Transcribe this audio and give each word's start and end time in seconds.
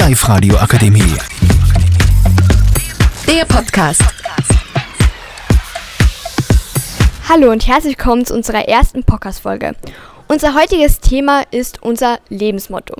Live-Radio 0.00 0.56
Akademie. 0.56 1.14
Der 3.28 3.44
Podcast. 3.44 4.02
Hallo 7.28 7.50
und 7.52 7.66
herzlich 7.66 7.98
willkommen 7.98 8.24
zu 8.24 8.32
unserer 8.32 8.66
ersten 8.66 9.04
Podcast-Folge. 9.04 9.76
Unser 10.26 10.54
heutiges 10.54 11.00
Thema 11.00 11.42
ist 11.50 11.82
unser 11.82 12.18
Lebensmotto. 12.30 12.96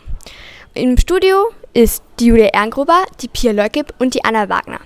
Im 0.74 0.98
Studio 0.98 1.46
ist 1.72 2.02
die 2.18 2.26
Julia 2.26 2.48
Erngruber, 2.48 3.06
die 3.22 3.28
Pia 3.28 3.52
Leukib 3.52 3.94
und 3.98 4.12
die 4.12 4.22
Anna 4.22 4.50
Wagner. 4.50 4.80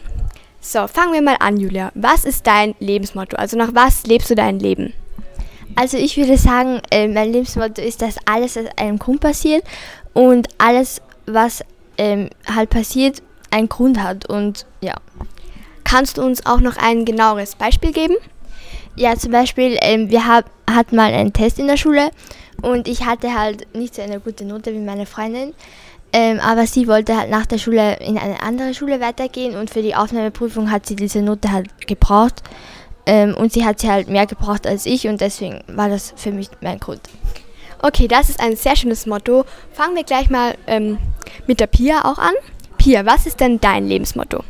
So, 0.60 0.86
fangen 0.86 1.14
wir 1.14 1.22
mal 1.22 1.36
an, 1.40 1.56
Julia. 1.56 1.90
Was 1.96 2.24
ist 2.24 2.46
dein 2.46 2.76
Lebensmotto? 2.78 3.36
Also 3.36 3.56
nach 3.56 3.74
was 3.74 4.06
lebst 4.06 4.30
du 4.30 4.36
dein 4.36 4.60
Leben? 4.60 4.92
Also 5.74 5.96
ich 5.96 6.16
würde 6.16 6.38
sagen, 6.38 6.80
äh, 6.92 7.08
mein 7.08 7.32
Lebensmotto 7.32 7.82
ist, 7.82 8.02
dass 8.02 8.18
alles 8.24 8.56
aus 8.56 8.66
einem 8.76 9.00
Grund 9.00 9.18
passiert 9.20 9.64
und 10.12 10.46
alles, 10.58 11.02
was 11.26 11.64
ähm, 11.98 12.30
halt 12.46 12.70
passiert, 12.70 13.22
einen 13.50 13.68
Grund 13.68 14.02
hat. 14.02 14.26
Und 14.28 14.66
ja. 14.80 14.94
Kannst 15.84 16.16
du 16.16 16.22
uns 16.22 16.46
auch 16.46 16.60
noch 16.60 16.76
ein 16.76 17.04
genaueres 17.04 17.56
Beispiel 17.56 17.92
geben? 17.92 18.16
Ja, 18.96 19.16
zum 19.16 19.32
Beispiel, 19.32 19.76
ähm, 19.82 20.10
wir 20.10 20.26
hab, 20.26 20.46
hatten 20.70 20.96
mal 20.96 21.12
einen 21.12 21.32
Test 21.32 21.58
in 21.58 21.66
der 21.66 21.76
Schule 21.76 22.10
und 22.62 22.88
ich 22.88 23.04
hatte 23.04 23.38
halt 23.38 23.74
nicht 23.74 23.94
so 23.94 24.02
eine 24.02 24.20
gute 24.20 24.44
Note 24.44 24.72
wie 24.72 24.78
meine 24.78 25.06
Freundin. 25.06 25.52
Ähm, 26.12 26.38
aber 26.38 26.66
sie 26.66 26.86
wollte 26.86 27.16
halt 27.16 27.28
nach 27.28 27.44
der 27.44 27.58
Schule 27.58 27.96
in 27.96 28.16
eine 28.18 28.40
andere 28.40 28.72
Schule 28.72 29.00
weitergehen 29.00 29.56
und 29.56 29.68
für 29.68 29.82
die 29.82 29.96
Aufnahmeprüfung 29.96 30.70
hat 30.70 30.86
sie 30.86 30.94
diese 30.94 31.22
Note 31.22 31.50
halt 31.50 31.86
gebraucht. 31.88 32.42
Ähm, 33.06 33.34
und 33.34 33.52
sie 33.52 33.64
hat 33.64 33.80
sie 33.80 33.90
halt 33.90 34.08
mehr 34.08 34.26
gebraucht 34.26 34.66
als 34.66 34.86
ich 34.86 35.08
und 35.08 35.20
deswegen 35.20 35.62
war 35.66 35.88
das 35.88 36.14
für 36.16 36.30
mich 36.30 36.48
mein 36.60 36.78
Grund. 36.78 37.00
Okay, 37.82 38.08
das 38.08 38.28
ist 38.28 38.40
ein 38.40 38.56
sehr 38.56 38.76
schönes 38.76 39.06
Motto. 39.06 39.44
Fangen 39.72 39.96
wir 39.96 40.04
gleich 40.04 40.30
mal 40.30 40.54
ähm, 40.66 40.98
mit 41.46 41.60
der 41.60 41.66
Pia 41.66 42.04
auch 42.04 42.18
an. 42.18 42.34
Pia, 42.78 43.06
was 43.06 43.26
ist 43.26 43.40
denn 43.40 43.60
dein 43.60 43.86
Lebensmotto? 43.88 44.42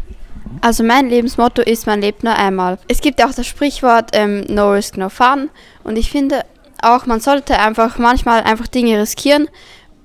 Also 0.61 0.83
mein 0.83 1.09
Lebensmotto 1.09 1.63
ist, 1.63 1.87
man 1.87 2.01
lebt 2.01 2.25
nur 2.25 2.35
einmal. 2.35 2.79
Es 2.89 3.01
gibt 3.01 3.23
auch 3.23 3.33
das 3.35 3.47
Sprichwort 3.47 4.11
ähm, 4.13 4.45
No 4.48 4.73
Risk, 4.73 4.97
No 4.97 5.09
Fun. 5.09 5.51
Und 5.83 5.97
ich 5.97 6.11
finde 6.11 6.45
auch, 6.81 7.07
man 7.07 7.21
sollte 7.21 7.59
einfach 7.59 7.98
manchmal 7.98 8.43
einfach 8.43 8.67
Dinge 8.69 9.01
riskieren. 9.01 9.48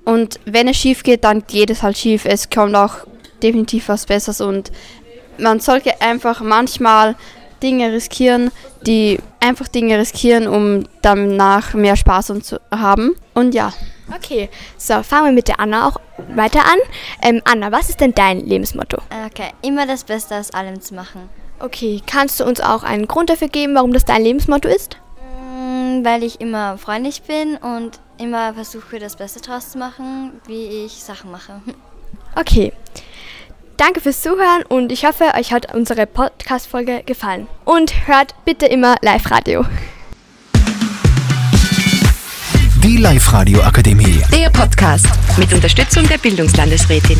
Und 0.04 0.40
wenn 0.44 0.68
es 0.68 0.76
schief 0.76 1.02
geht, 1.02 1.24
dann 1.24 1.46
geht 1.46 1.70
es 1.70 1.82
halt 1.82 1.96
schief. 1.96 2.24
Es 2.24 2.50
kommt 2.50 2.74
auch 2.74 3.06
definitiv 3.42 3.88
was 3.88 4.06
Besseres. 4.06 4.40
Und 4.40 4.70
man 5.38 5.60
sollte 5.60 6.00
einfach 6.00 6.40
manchmal 6.40 7.16
Dinge 7.62 7.92
riskieren, 7.92 8.50
die 8.86 9.18
einfach 9.40 9.68
Dinge 9.68 9.98
riskieren, 9.98 10.46
um 10.46 10.84
danach 11.02 11.74
mehr 11.74 11.96
Spaß 11.96 12.30
und 12.30 12.44
zu 12.44 12.60
haben. 12.70 13.14
Und 13.34 13.54
ja. 13.54 13.72
Okay, 14.14 14.50
so 14.76 15.02
fangen 15.02 15.26
wir 15.26 15.32
mit 15.32 15.48
der 15.48 15.60
Anna 15.60 15.86
auch 15.88 15.96
weiter 16.34 16.60
an. 16.60 16.78
Ähm, 17.22 17.40
Anna, 17.44 17.70
was 17.70 17.88
ist 17.90 18.00
denn 18.00 18.12
dein 18.14 18.40
Lebensmotto? 18.40 18.98
Okay, 19.26 19.50
immer 19.62 19.86
das 19.86 20.04
Beste 20.04 20.36
aus 20.36 20.50
allem 20.52 20.80
zu 20.80 20.94
machen. 20.94 21.28
Okay, 21.60 22.00
kannst 22.06 22.40
du 22.40 22.44
uns 22.44 22.60
auch 22.60 22.82
einen 22.82 23.06
Grund 23.06 23.30
dafür 23.30 23.48
geben, 23.48 23.74
warum 23.74 23.92
das 23.92 24.04
dein 24.04 24.22
Lebensmotto 24.22 24.68
ist? 24.68 24.96
Mm, 25.42 26.04
Weil 26.04 26.22
ich 26.24 26.40
immer 26.40 26.78
freundlich 26.78 27.22
bin 27.22 27.56
und 27.56 28.00
immer 28.18 28.54
versuche, 28.54 28.98
das 28.98 29.16
Beste 29.16 29.40
draus 29.40 29.70
zu 29.70 29.78
machen, 29.78 30.32
wie 30.46 30.84
ich 30.84 31.02
Sachen 31.04 31.30
mache. 31.30 31.60
Okay. 32.36 32.72
Danke 33.80 34.02
fürs 34.02 34.20
Zuhören 34.20 34.62
und 34.68 34.92
ich 34.92 35.06
hoffe, 35.06 35.32
euch 35.38 35.54
hat 35.54 35.74
unsere 35.74 36.04
Podcast-Folge 36.06 37.02
gefallen. 37.06 37.46
Und 37.64 38.06
hört 38.06 38.34
bitte 38.44 38.66
immer 38.66 38.96
Live-Radio. 39.00 39.64
Die 42.84 42.98
Live-Radio 42.98 43.62
Akademie. 43.62 44.22
Der 44.34 44.50
Podcast 44.50 45.06
mit 45.38 45.50
Unterstützung 45.54 46.06
der 46.06 46.18
Bildungslandesrätin. 46.18 47.16